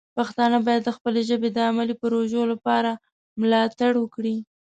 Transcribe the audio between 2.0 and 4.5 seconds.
پروژو لپاره مالتړ وکړي.